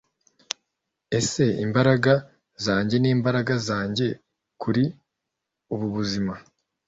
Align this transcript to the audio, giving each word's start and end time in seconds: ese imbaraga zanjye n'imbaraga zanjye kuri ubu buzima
ese 1.19 1.43
imbaraga 1.65 2.13
zanjye 2.65 2.95
n'imbaraga 2.99 3.53
zanjye 3.67 4.07
kuri 4.61 4.83
ubu 5.73 5.87
buzima 5.95 6.33